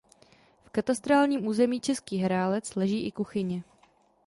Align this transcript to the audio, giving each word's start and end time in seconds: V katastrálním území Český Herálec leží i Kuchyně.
V 0.65 0.69
katastrálním 0.69 1.47
území 1.47 1.79
Český 1.79 2.17
Herálec 2.17 2.75
leží 2.75 3.05
i 3.07 3.11
Kuchyně. 3.11 3.63